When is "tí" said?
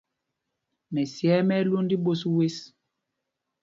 1.89-1.95